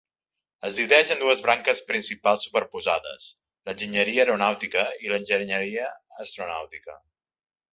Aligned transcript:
Es 0.67 0.77
divideix 0.79 1.11
en 1.15 1.19
dues 1.23 1.43
branques 1.47 1.81
principals 1.89 2.45
superposades: 2.47 3.27
l'enginyeria 3.69 4.25
aeronàutica 4.25 4.87
i 5.07 5.13
l'enginyeria 5.13 5.89
astronàutica. 6.25 6.99